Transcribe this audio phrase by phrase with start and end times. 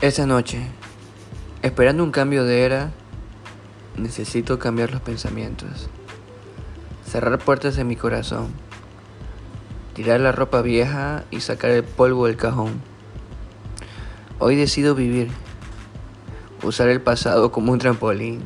[0.00, 0.62] Esta noche,
[1.60, 2.90] esperando un cambio de era,
[3.98, 5.90] necesito cambiar los pensamientos,
[7.04, 8.46] cerrar puertas en mi corazón,
[9.92, 12.80] tirar la ropa vieja y sacar el polvo del cajón.
[14.38, 15.28] Hoy decido vivir,
[16.62, 18.40] usar el pasado como un trampolín,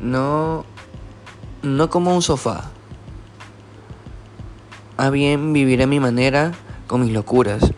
[0.00, 0.64] no,
[1.62, 2.70] no como un sofá.
[4.96, 6.52] A bien vivir a mi manera
[6.86, 7.71] con mis locuras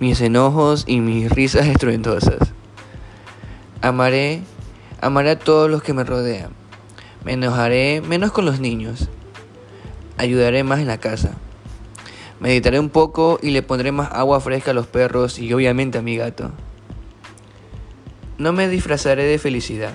[0.00, 2.38] mis enojos y mis risas estruendosas.
[3.82, 4.42] Amaré,
[5.00, 6.50] amaré a todos los que me rodean.
[7.22, 9.10] Me enojaré menos con los niños.
[10.16, 11.34] Ayudaré más en la casa.
[12.40, 16.02] Meditaré un poco y le pondré más agua fresca a los perros y obviamente a
[16.02, 16.50] mi gato.
[18.38, 19.92] No me disfrazaré de felicidad,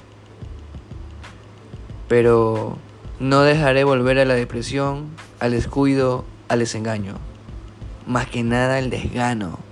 [2.08, 2.78] pero
[3.20, 5.08] no dejaré volver a la depresión,
[5.40, 7.16] al descuido, al desengaño.
[8.06, 9.65] Más que nada el desgano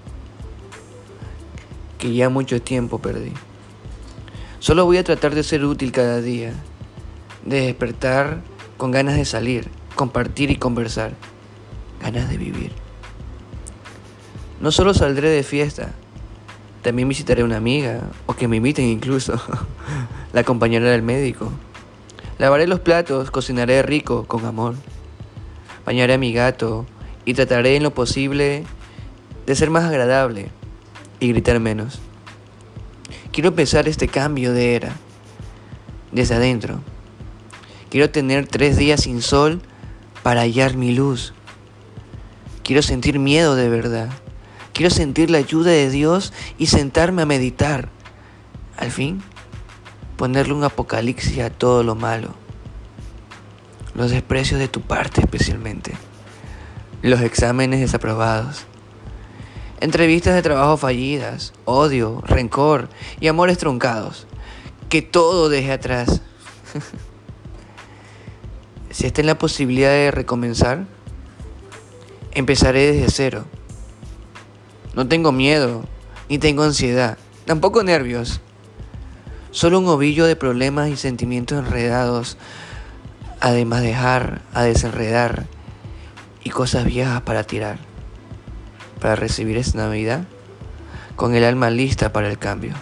[2.04, 3.32] que ya mucho tiempo perdí.
[4.60, 6.52] Solo voy a tratar de ser útil cada día,
[7.46, 8.42] de despertar
[8.76, 11.14] con ganas de salir, compartir y conversar,
[12.02, 12.74] ganas de vivir.
[14.60, 15.94] No solo saldré de fiesta,
[16.82, 19.42] también visitaré a una amiga, o que me inviten incluso,
[20.34, 21.54] la acompañaré del médico.
[22.38, 24.76] Lavaré los platos, cocinaré rico, con amor.
[25.86, 26.86] Bañaré a mi gato
[27.24, 28.66] y trataré en lo posible
[29.46, 30.52] de ser más agradable
[31.24, 32.00] y gritar menos.
[33.32, 34.94] Quiero empezar este cambio de era
[36.12, 36.82] desde adentro.
[37.90, 39.62] Quiero tener tres días sin sol
[40.22, 41.34] para hallar mi luz.
[42.64, 44.10] Quiero sentir miedo de verdad.
[44.74, 47.90] Quiero sentir la ayuda de Dios y sentarme a meditar.
[48.78, 49.22] Al fin,
[50.18, 52.34] ponerle un apocalipsis a todo lo malo.
[53.96, 55.94] Los desprecios de tu parte especialmente.
[57.02, 58.66] Los exámenes desaprobados
[59.84, 62.88] entrevistas de trabajo fallidas, odio, rencor
[63.20, 64.28] y amores truncados.
[64.88, 66.22] Que todo deje atrás.
[68.92, 70.86] si está en la posibilidad de recomenzar,
[72.32, 73.46] empezaré desde cero.
[74.96, 75.84] No tengo miedo,
[76.30, 78.40] ni tengo ansiedad, tampoco nervios.
[79.52, 82.38] Solo un ovillo de problemas y sentimientos enredados,
[83.42, 85.46] además de dejar a desenredar
[86.42, 87.93] y cosas viejas para tirar
[89.04, 90.24] para recibir esta Navidad
[91.18, 92.74] con el alma lista para el cambio.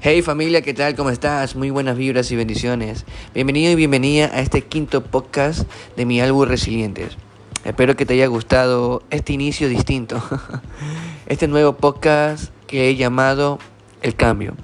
[0.00, 0.96] Hey familia, ¿qué tal?
[0.96, 1.54] ¿Cómo estás?
[1.54, 3.04] Muy buenas vibras y bendiciones.
[3.34, 5.62] Bienvenido y bienvenida a este quinto podcast
[5.96, 7.16] de mi álbum Resilientes.
[7.64, 10.20] Espero que te haya gustado este inicio distinto,
[11.26, 13.60] este nuevo podcast que he llamado
[14.02, 14.54] El Cambio.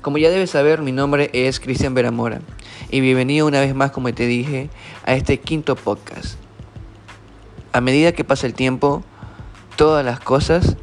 [0.00, 2.40] Como ya debes saber, mi nombre es Cristian Veramora
[2.88, 4.70] y bienvenido una vez más, como te dije,
[5.04, 6.38] a este quinto podcast
[7.72, 9.02] a medida que pasa el tiempo,
[9.76, 10.76] todas las cosas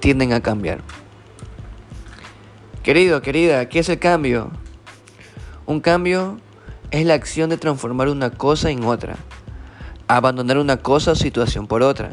[0.00, 0.80] tienden a cambiar.
[2.82, 4.50] Querido, querida, ¿qué es el cambio?
[5.66, 6.38] Un cambio
[6.90, 9.16] es la acción de transformar una cosa en otra,
[10.06, 12.12] abandonar una cosa o situación por otra,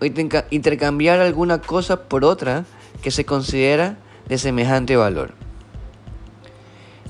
[0.00, 0.04] o
[0.50, 2.64] intercambiar alguna cosa por otra
[3.02, 3.98] que se considera
[4.28, 5.34] de semejante valor.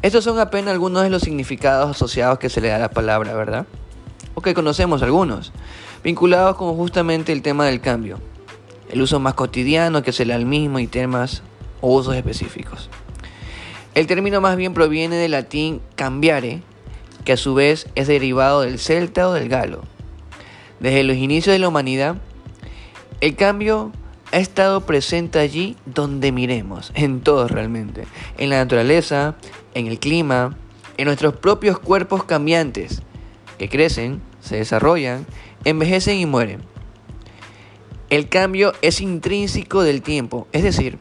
[0.03, 3.35] Estos son apenas algunos de los significados asociados que se le da a la palabra,
[3.35, 3.67] ¿verdad?
[4.35, 5.53] O que conocemos algunos
[6.03, 8.19] vinculados con justamente el tema del cambio,
[8.91, 11.43] el uso más cotidiano que se le al mismo y temas
[11.81, 12.91] o usos específicos.
[13.95, 16.63] El término más bien proviene del latín cambiare,
[17.25, 19.83] que a su vez es derivado del celta o del galo.
[20.81, 22.17] Desde los inicios de la humanidad,
[23.21, 23.93] el cambio
[24.33, 28.07] ha estado presente allí donde miremos, en todo realmente,
[28.39, 29.37] en la naturaleza,
[29.75, 30.57] en el clima,
[30.97, 33.03] en nuestros propios cuerpos cambiantes,
[33.63, 35.25] que crecen, se desarrollan
[35.63, 36.63] envejecen y mueren.
[38.11, 40.99] El cambio es intrínseco del tiempo, es decir,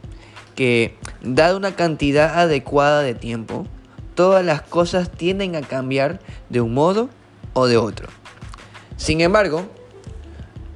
[0.54, 3.66] que dada una cantidad adecuada de tiempo,
[4.14, 7.10] todas las cosas tienden a cambiar de un modo
[7.52, 8.06] o de otro.
[8.96, 9.68] Sin embargo,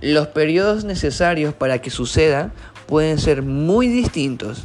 [0.01, 2.53] los periodos necesarios para que suceda
[2.89, 4.65] pueden ser muy distintos,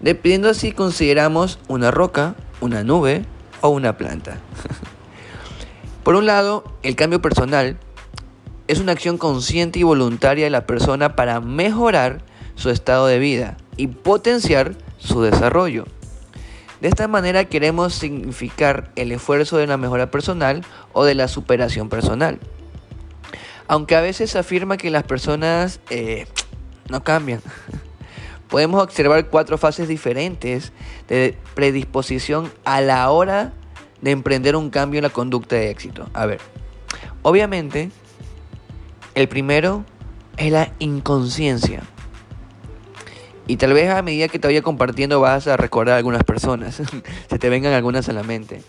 [0.00, 3.24] dependiendo si consideramos una roca, una nube
[3.60, 4.38] o una planta.
[6.06, 7.78] Por un lado, el cambio personal
[8.68, 12.22] es una acción consciente y voluntaria de la persona para mejorar
[12.54, 15.84] su estado de vida y potenciar su desarrollo.
[16.80, 21.88] De esta manera queremos significar el esfuerzo de la mejora personal o de la superación
[21.88, 22.38] personal.
[23.66, 26.28] Aunque a veces se afirma que las personas eh,
[26.88, 27.40] no cambian.
[28.48, 30.70] Podemos observar cuatro fases diferentes
[31.08, 33.65] de predisposición a la hora de
[34.04, 36.08] emprender un cambio en la conducta de éxito.
[36.12, 36.40] A ver,
[37.22, 37.90] obviamente
[39.14, 39.84] el primero
[40.36, 41.82] es la inconsciencia.
[43.46, 46.82] Y tal vez a medida que te vaya compartiendo vas a recordar algunas personas,
[47.30, 48.62] se te vengan algunas a la mente.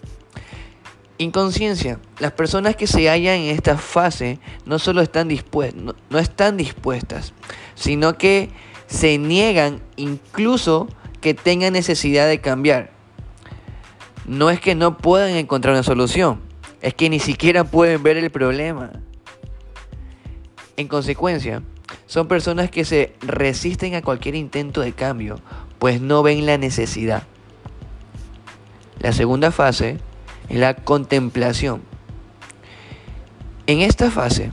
[1.18, 2.00] Inconsciencia.
[2.20, 7.34] Las personas que se hallan en esta fase no solo están dispuestas, no, están dispuestas,
[7.74, 8.52] sino que
[8.86, 10.88] se niegan incluso
[11.20, 12.92] que tengan necesidad de cambiar.
[14.28, 16.42] No es que no puedan encontrar una solución,
[16.82, 18.92] es que ni siquiera pueden ver el problema.
[20.76, 21.64] En consecuencia,
[22.06, 25.40] son personas que se resisten a cualquier intento de cambio,
[25.80, 27.24] pues no ven la necesidad.
[29.00, 29.98] La segunda fase
[30.50, 31.82] es la contemplación.
[33.66, 34.52] En esta fase,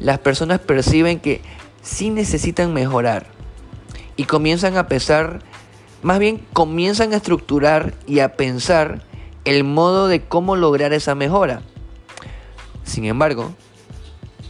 [0.00, 1.40] las personas perciben que
[1.82, 3.26] sí necesitan mejorar
[4.16, 5.40] y comienzan a pensar,
[6.02, 9.02] más bien comienzan a estructurar y a pensar
[9.44, 11.62] el modo de cómo lograr esa mejora.
[12.84, 13.52] Sin embargo,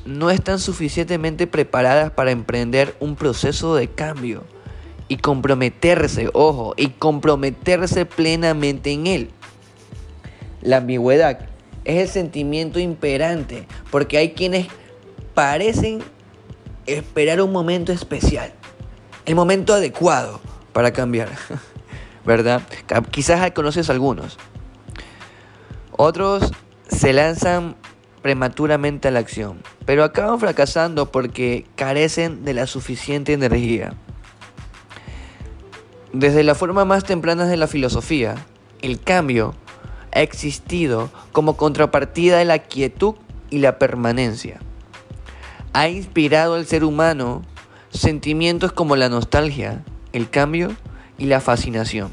[0.05, 4.45] no están suficientemente preparadas para emprender un proceso de cambio
[5.09, 9.31] y comprometerse, ojo, y comprometerse plenamente en él.
[10.61, 11.49] La ambigüedad
[11.85, 14.69] es el sentimiento imperante, porque hay quienes
[15.35, 16.01] parecen
[16.87, 18.53] esperar un momento especial,
[19.25, 20.41] el momento adecuado
[20.79, 21.29] para cambiar,
[22.25, 22.63] ¿verdad?
[23.11, 24.39] Quizás conoces algunos.
[25.91, 26.53] Otros
[26.87, 27.75] se lanzan
[28.23, 33.95] prematuramente a la acción, pero acaban fracasando porque carecen de la suficiente energía.
[36.13, 38.37] Desde la forma más temprana de la filosofía,
[38.81, 39.57] el cambio
[40.15, 43.17] ha existido como contrapartida de la quietud
[43.51, 44.61] y la permanencia.
[45.73, 47.43] Ha inspirado al ser humano
[47.91, 49.83] sentimientos como la nostalgia,
[50.13, 50.75] el cambio
[51.19, 52.13] y la fascinación.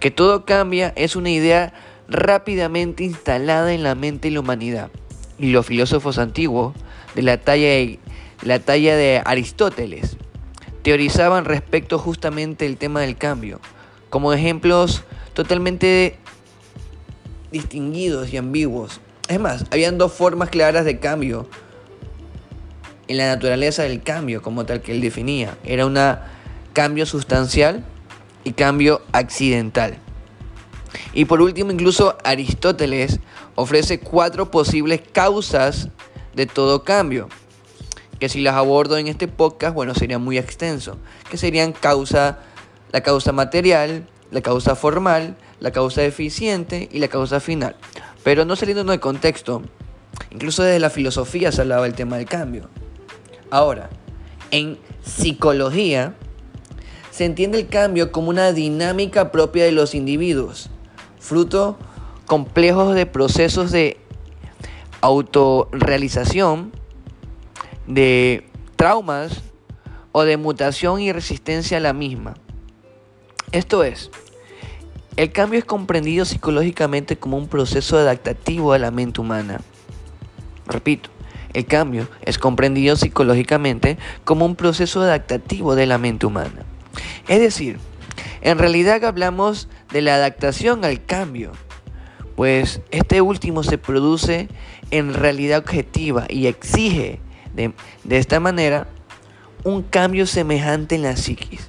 [0.00, 1.72] Que todo cambia es una idea
[2.08, 4.90] rápidamente instalada en la mente de la humanidad.
[5.38, 6.74] Y los filósofos antiguos
[7.14, 7.98] de la talla de,
[8.42, 10.16] la talla de Aristóteles
[10.82, 13.60] teorizaban respecto justamente del tema del cambio,
[14.10, 15.02] como ejemplos
[15.32, 16.18] totalmente
[17.50, 19.00] distinguidos y ambiguos.
[19.28, 21.48] Es más, habían dos formas claras de cambio
[23.08, 25.56] en la naturaleza del cambio como tal que él definía.
[25.64, 25.96] Era un
[26.74, 27.82] cambio sustancial
[28.44, 29.96] y cambio accidental.
[31.14, 33.20] Y por último, incluso Aristóteles
[33.54, 35.88] ofrece cuatro posibles causas
[36.34, 37.28] de todo cambio,
[38.18, 40.98] que si las abordo en este podcast, bueno, sería muy extenso,
[41.30, 42.40] que serían causa,
[42.92, 47.76] la causa material, la causa formal, la causa eficiente y la causa final.
[48.24, 49.62] Pero no saliendo de contexto,
[50.30, 52.68] incluso desde la filosofía se hablaba del tema del cambio.
[53.50, 53.90] Ahora,
[54.50, 56.14] en psicología
[57.14, 60.68] se entiende el cambio como una dinámica propia de los individuos
[61.20, 61.78] fruto
[62.26, 63.98] complejos de procesos de
[65.00, 66.72] autorrealización,
[67.86, 68.44] de
[68.74, 69.42] traumas
[70.10, 72.34] o de mutación y resistencia a la misma.
[73.52, 74.10] Esto es,
[75.16, 79.60] el cambio es comprendido psicológicamente como un proceso adaptativo a la mente humana.
[80.66, 81.10] Repito,
[81.52, 86.73] el cambio es comprendido psicológicamente como un proceso adaptativo de la mente humana.
[87.28, 87.78] Es decir,
[88.40, 91.52] en realidad hablamos de la adaptación al cambio,
[92.36, 94.48] pues este último se produce
[94.90, 97.20] en realidad objetiva y exige
[97.54, 97.72] de,
[98.10, 98.88] esta manera
[99.62, 101.68] un cambio semejante en la psiquis.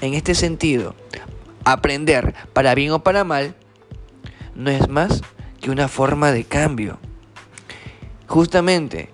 [0.00, 0.94] En este sentido,
[1.64, 3.54] aprender para bien o para mal
[4.54, 5.22] no es más
[5.60, 6.98] que una forma de cambio.
[8.26, 9.10] Justamente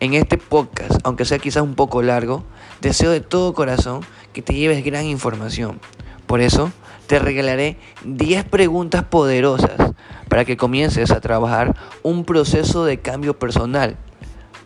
[0.00, 2.44] en este podcast, aunque sea quizás un poco largo,
[2.80, 4.00] deseo de todo corazón
[4.36, 5.80] que te lleves gran información.
[6.26, 6.70] Por eso
[7.06, 9.94] te regalaré 10 preguntas poderosas
[10.28, 13.96] para que comiences a trabajar un proceso de cambio personal,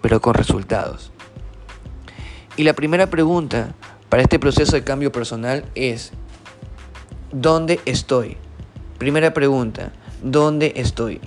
[0.00, 1.12] pero con resultados.
[2.57, 3.77] Y la primera pregunta
[4.09, 6.11] para este proceso de cambio personal es,
[7.31, 8.39] ¿dónde estoy?
[8.99, 11.21] Primera pregunta, ¿dónde estoy?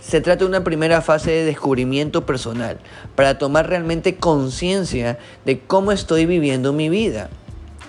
[0.00, 2.78] Se trata de una primera fase de descubrimiento personal
[3.16, 7.30] para tomar realmente conciencia de cómo estoy viviendo mi vida.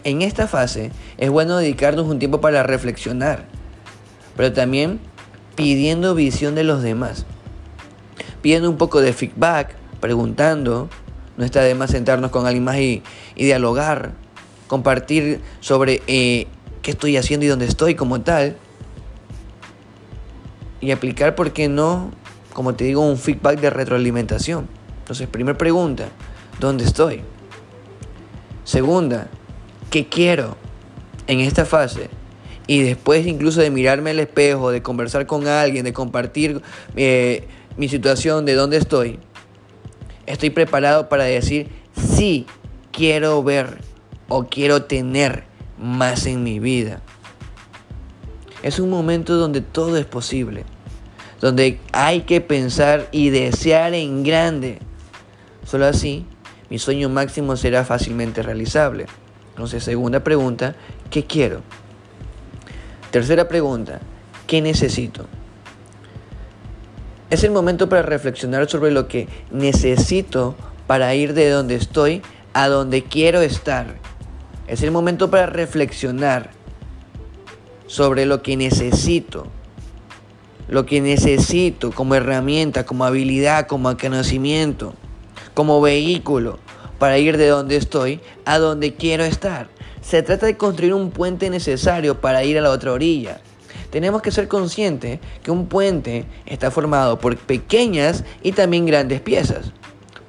[0.04, 3.46] En esta fase es bueno dedicarnos un tiempo para reflexionar,
[4.36, 5.00] pero también
[5.56, 7.26] pidiendo visión de los demás,
[8.42, 10.90] pidiendo un poco de feedback, preguntando,
[11.38, 13.04] no está de más sentarnos con alguien más y,
[13.36, 14.14] dialogar,
[14.68, 16.48] compartir sobre eh,
[16.82, 18.58] qué estoy haciendo y dónde estoy como tal,
[20.80, 22.12] y aplicar, ¿por qué no?
[22.54, 24.68] Como te digo, un feedback de retroalimentación.
[25.00, 26.06] Entonces, primera pregunta,
[26.60, 27.22] ¿dónde estoy?
[28.64, 29.28] Segunda,
[29.92, 30.56] ¿Qué quiero
[31.28, 32.10] en esta fase?
[32.66, 36.62] Y después incluso de mirarme al espejo, de conversar con alguien, de compartir
[36.96, 37.46] eh,
[37.76, 39.20] mi situación, de dónde estoy,
[40.28, 42.46] estoy preparado para decir, sí,
[42.94, 43.80] quiero ver
[44.30, 45.44] o quiero tener
[45.78, 47.02] más en mi vida.
[48.64, 50.64] Es un momento donde todo es posible,
[51.42, 54.80] donde hay que pensar y desear en grande.
[55.66, 56.26] Solo así,
[56.70, 59.08] mi sueño máximo será fácilmente realizable.
[59.62, 60.74] Entonces, segunda pregunta,
[61.12, 61.62] ¿qué quiero?
[63.12, 64.00] Tercera pregunta,
[64.48, 65.28] ¿qué necesito?
[67.30, 70.56] Es el momento para reflexionar sobre lo que necesito
[70.88, 74.00] para ir de donde estoy a donde quiero estar.
[74.66, 76.50] Es el momento para reflexionar
[77.86, 79.46] sobre lo que necesito.
[80.70, 84.96] Lo que necesito como herramienta, como habilidad, como conocimiento,
[85.54, 86.58] como vehículo
[87.02, 89.70] para ir de donde estoy a donde quiero estar.
[90.02, 93.42] Se trata de construir un puente necesario para ir a la otra orilla.
[93.90, 99.72] Tenemos que ser conscientes que un puente está formado por pequeñas y también grandes piezas.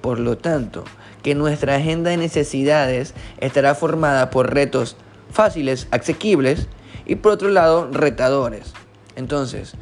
[0.00, 0.84] Por lo tanto,
[1.22, 4.96] que nuestra agenda de necesidades estará formada por retos
[5.30, 6.68] fáciles, asequibles
[7.04, 8.72] y por otro lado retadores.
[9.14, 9.74] Entonces,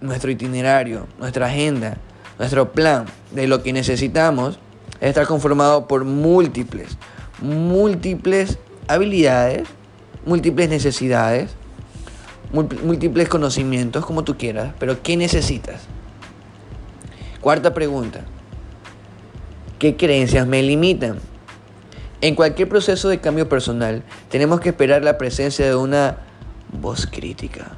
[0.00, 1.98] nuestro itinerario, nuestra agenda,
[2.36, 4.58] nuestro plan de lo que necesitamos
[5.00, 6.96] está conformado por múltiples,
[7.40, 9.68] múltiples habilidades,
[10.24, 11.50] múltiples necesidades,
[12.52, 15.82] múltiples conocimientos, como tú quieras, pero ¿qué necesitas?
[17.40, 18.22] Cuarta pregunta.
[19.78, 21.18] ¿Qué creencias me limitan?
[22.20, 26.16] En cualquier proceso de cambio personal, tenemos que esperar la presencia de una
[26.72, 27.76] voz crítica,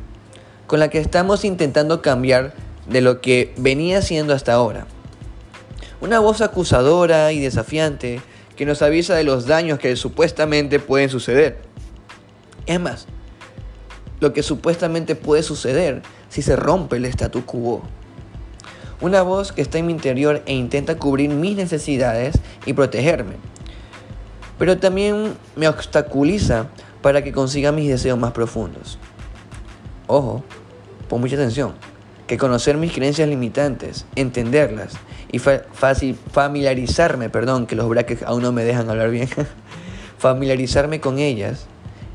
[0.67, 2.55] con la que estamos intentando cambiar
[2.89, 4.87] de lo que venía siendo hasta ahora.
[6.01, 8.21] Una voz acusadora y desafiante
[8.57, 11.59] que nos avisa de los daños que supuestamente pueden suceder.
[12.67, 13.07] Es más,
[14.21, 17.83] lo que supuestamente puede suceder si se rompe el statu quo.
[19.01, 23.51] Una voz que está en mi interior e intenta cubrir mis necesidades y protegerme
[24.61, 26.67] pero también me obstaculiza
[27.01, 28.99] para que consiga mis deseos más profundos.
[30.07, 30.45] Ojo,
[31.09, 31.73] pon mucha atención,
[32.27, 34.93] que conocer mis creencias limitantes, entenderlas
[35.33, 39.29] y fácil familiarizarme, perdón, que los brackets aún no me dejan hablar bien,
[40.19, 41.67] familiarizarme con ellas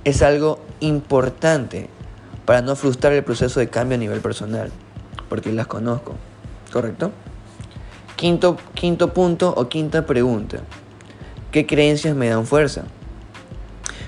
[0.03, 1.89] es algo importante
[2.45, 4.71] para no frustrar el proceso de cambio a nivel personal,
[5.29, 6.15] porque las conozco,
[6.71, 7.11] ¿correcto?
[8.15, 10.59] Quinto, quinto punto o quinta pregunta.
[11.51, 12.83] ¿Qué creencias me dan fuerza?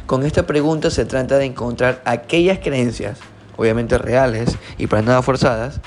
[0.06, 3.20] Con esta pregunta se trata de encontrar aquellas creencias,
[3.58, 5.82] obviamente reales y para nada forzadas,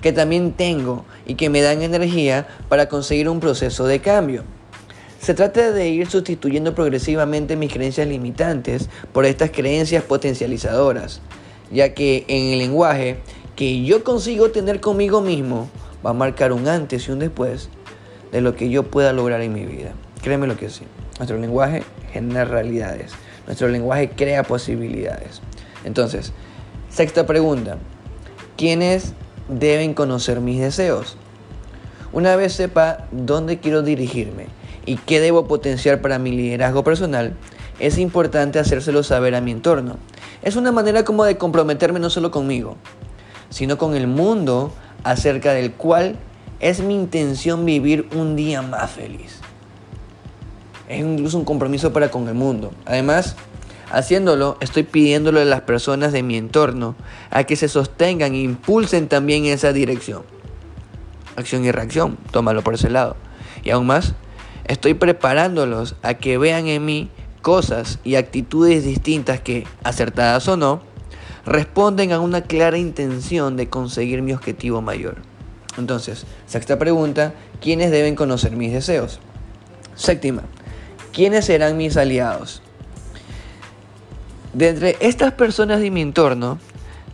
[0.00, 4.44] que también tengo y que me dan energía para conseguir un proceso de cambio.
[5.20, 11.20] Se trata de ir sustituyendo progresivamente mis creencias limitantes por estas creencias potencializadoras,
[11.70, 13.18] ya que en el lenguaje
[13.54, 15.68] que yo consigo tener conmigo mismo
[16.04, 17.68] va a marcar un antes y un después
[18.32, 19.92] de lo que yo pueda lograr en mi vida.
[20.22, 20.84] Créeme lo que sí.
[21.18, 23.12] Nuestro lenguaje genera realidades.
[23.46, 25.42] Nuestro lenguaje crea posibilidades.
[25.84, 26.32] Entonces,
[26.88, 27.76] sexta pregunta.
[28.56, 29.12] ¿Quiénes
[29.50, 31.16] deben conocer mis deseos?
[32.12, 34.46] Una vez sepa dónde quiero dirigirme
[34.86, 37.34] y qué debo potenciar para mi liderazgo personal,
[37.78, 39.96] es importante hacérselo saber a mi entorno.
[40.42, 42.76] Es una manera como de comprometerme no solo conmigo,
[43.50, 44.72] sino con el mundo
[45.04, 46.16] acerca del cual
[46.60, 49.40] es mi intención vivir un día más feliz
[50.90, 52.72] es incluso un compromiso para con el mundo.
[52.84, 53.36] Además,
[53.90, 56.96] haciéndolo, estoy pidiéndole a las personas de mi entorno
[57.30, 60.22] a que se sostengan e impulsen también esa dirección.
[61.36, 63.16] Acción y reacción, tómalo por ese lado.
[63.62, 64.14] Y aún más,
[64.66, 67.10] estoy preparándolos a que vean en mí
[67.42, 70.82] cosas y actitudes distintas que, acertadas o no,
[71.46, 75.16] responden a una clara intención de conseguir mi objetivo mayor.
[75.78, 79.20] Entonces, sexta pregunta, ¿quiénes deben conocer mis deseos?
[79.94, 80.42] Séptima,
[81.12, 82.62] ¿Quiénes serán mis aliados?
[84.52, 86.58] De entre estas personas de mi entorno,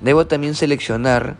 [0.01, 1.37] debo también seleccionar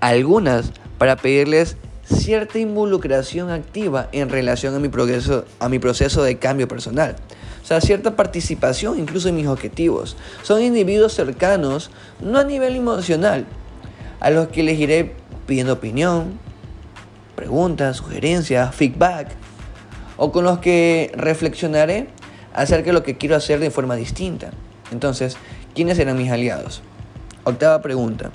[0.00, 6.38] algunas para pedirles cierta involucración activa en relación a mi, progreso, a mi proceso de
[6.38, 7.16] cambio personal.
[7.62, 10.16] O sea, cierta participación incluso en mis objetivos.
[10.42, 11.90] Son individuos cercanos,
[12.20, 13.46] no a nivel emocional,
[14.20, 15.14] a los que les iré
[15.46, 16.38] pidiendo opinión,
[17.34, 19.28] preguntas, sugerencias, feedback
[20.16, 22.08] o con los que reflexionaré
[22.52, 24.50] acerca de lo que quiero hacer de forma distinta.
[24.90, 25.36] Entonces,
[25.74, 26.82] ¿quiénes serán mis aliados?
[27.44, 28.30] Octava pregunta.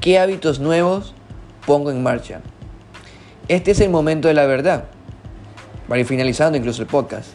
[0.00, 1.14] ¿Qué hábitos nuevos
[1.66, 2.40] pongo en marcha?
[3.48, 4.84] Este es el momento de la verdad.
[5.88, 7.30] Para ir finalizando incluso el podcast.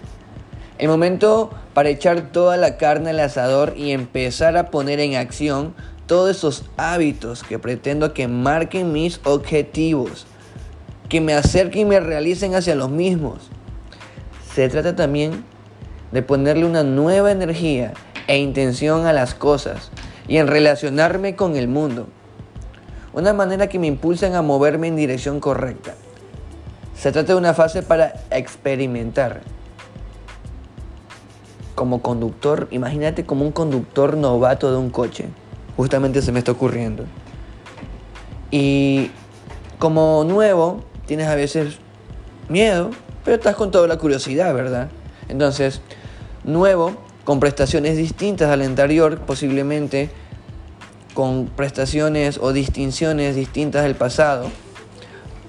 [0.77, 5.73] El momento para echar toda la carne al asador y empezar a poner en acción
[6.05, 10.25] todos esos hábitos que pretendo que marquen mis objetivos
[11.09, 13.49] que me acerquen y me realicen hacia los mismos.
[14.53, 15.43] Se trata también
[16.11, 17.93] de ponerle una nueva energía
[18.27, 19.91] e intención a las cosas
[20.27, 22.07] y en relacionarme con el mundo.
[23.13, 25.93] Una manera que me impulsan a moverme en dirección correcta.
[26.97, 29.41] Se trata de una fase para experimentar.
[31.75, 35.27] Como conductor, imagínate como un conductor novato de un coche.
[35.77, 37.05] Justamente se me está ocurriendo.
[38.49, 39.11] Y
[39.79, 41.77] como nuevo, tienes a veces
[42.47, 42.91] miedo,
[43.23, 44.89] pero estás con toda la curiosidad, ¿verdad?
[45.29, 45.81] Entonces,
[46.43, 50.09] nuevo, con prestaciones distintas al anterior, posiblemente
[51.13, 54.51] con prestaciones o distinciones distintas del pasado,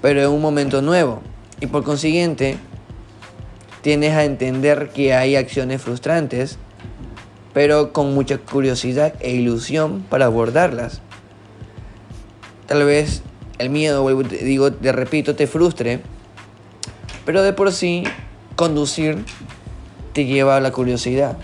[0.01, 1.21] pero en un momento nuevo.
[1.59, 2.57] Y por consiguiente,
[3.81, 6.57] tienes a entender que hay acciones frustrantes,
[7.53, 11.01] pero con mucha curiosidad e ilusión para abordarlas.
[12.65, 13.21] Tal vez
[13.57, 16.01] el miedo, digo, te repito, te frustre,
[17.25, 18.03] pero de por sí
[18.55, 19.25] conducir
[20.17, 21.37] te lleva la curiosidad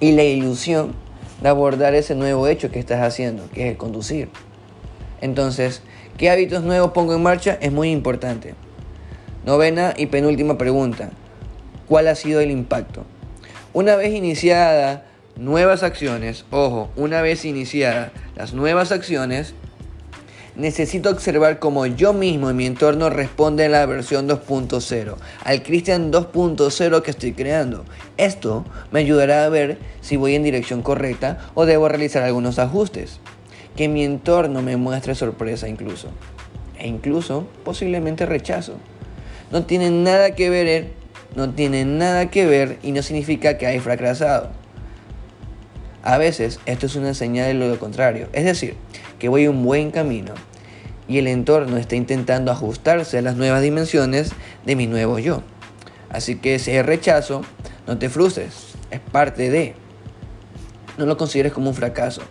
[0.00, 0.94] y la ilusión
[1.40, 4.30] de abordar ese nuevo hecho que estás haciendo, que es el conducir.
[5.20, 5.80] Entonces,
[6.18, 7.56] ¿qué hábitos nuevos pongo en marcha?
[7.60, 8.56] Es muy importante.
[9.46, 11.10] Novena y penúltima pregunta.
[11.86, 13.04] ¿Cuál ha sido el impacto?
[13.72, 15.04] Una vez iniciada
[15.36, 19.54] nuevas acciones, ojo, una vez iniciadas las nuevas acciones,
[20.54, 26.12] necesito observar cómo yo mismo y mi entorno responde a la versión 2.0, al Christian
[26.12, 27.84] 2.0 que estoy creando.
[28.16, 33.20] Esto me ayudará a ver si voy en dirección correcta o debo realizar algunos ajustes.
[33.76, 36.08] Que mi entorno me muestre sorpresa incluso.
[36.78, 38.74] E incluso posiblemente rechazo.
[39.50, 40.92] No tiene nada que ver,
[41.34, 44.61] no tiene nada que ver y no significa que hay fracasado.
[46.02, 48.76] A veces esto es una señal de lo contrario, es decir,
[49.18, 50.34] que voy un buen camino
[51.06, 54.32] y el entorno está intentando ajustarse a las nuevas dimensiones
[54.64, 55.42] de mi nuevo yo.
[56.10, 57.42] Así que ese rechazo,
[57.86, 59.74] no te frustres, es parte de.
[60.98, 62.22] No lo consideres como un fracaso.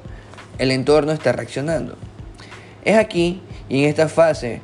[0.57, 1.97] El entorno está reaccionando.
[2.83, 4.61] Es aquí y en esta fase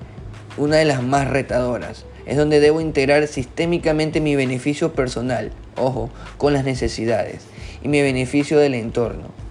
[0.58, 2.06] una de las más retadoras.
[2.28, 7.46] Es donde debo integrar sistémicamente mi beneficio personal, ojo, con las necesidades,
[7.82, 9.48] y mi beneficio del entorno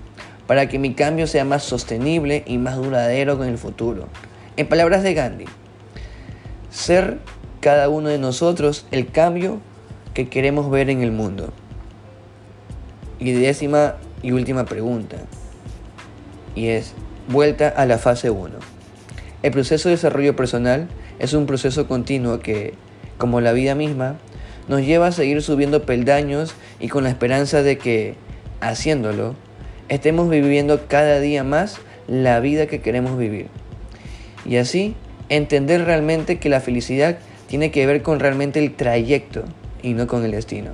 [0.47, 4.09] para que mi cambio sea más sostenible y más duradero con el futuro.
[4.57, 5.45] En palabras de Gandhi,
[6.71, 7.19] ser
[7.61, 9.61] cada uno de nosotros el cambio
[10.15, 11.53] que queremos ver en el mundo.
[13.19, 15.17] Y décima y última pregunta,
[16.55, 16.95] y es,
[17.29, 18.51] vuelta a la fase 1.
[19.43, 22.75] El proceso de desarrollo personal es un proceso continuo que,
[23.19, 24.17] como la vida misma,
[24.69, 28.15] nos lleva a seguir subiendo peldaños y con la esperanza de que,
[28.61, 29.35] haciéndolo,
[29.89, 33.49] estemos viviendo cada día más la vida que queremos vivir.
[34.45, 34.95] Y así
[35.29, 39.45] entender realmente que la felicidad tiene que ver con realmente el trayecto
[39.83, 40.71] y no con el destino.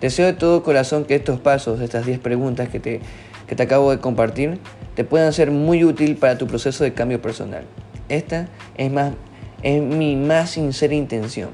[0.00, 3.00] Deseo de todo corazón que estos pasos, estas 10 preguntas que te,
[3.46, 4.58] que te acabo de compartir,
[4.94, 7.64] te puedan ser muy útil para tu proceso de cambio personal.
[8.08, 9.12] Esta es, más,
[9.62, 11.50] es mi más sincera intención.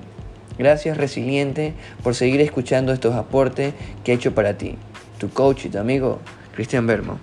[0.59, 4.77] Gracias Resiliente por seguir escuchando estos aportes que he hecho para ti.
[5.19, 6.21] Tu coach y tu amigo
[6.55, 7.19] Cristian Bermo.